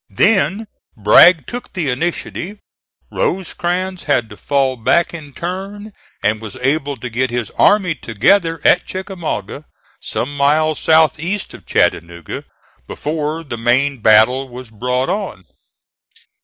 Then 0.09 0.65
Bragg 0.97 1.45
took 1.45 1.73
the 1.73 1.91
initiative. 1.91 2.57
Rosecrans 3.11 4.05
had 4.05 4.31
to 4.31 4.35
fall 4.37 4.75
back 4.75 5.13
in 5.13 5.31
turn, 5.31 5.93
and 6.23 6.41
was 6.41 6.55
able 6.55 6.97
to 6.97 7.07
get 7.07 7.29
his 7.29 7.51
army 7.51 7.93
together 7.93 8.59
at 8.63 8.83
Chickamauga, 8.87 9.65
some 10.01 10.35
miles 10.35 10.79
south 10.79 11.19
east 11.19 11.53
of 11.53 11.67
Chattanooga, 11.67 12.45
before 12.87 13.43
the 13.43 13.59
main 13.59 13.99
battle 13.99 14.49
was 14.49 14.71
brought 14.71 15.07
on. 15.09 15.45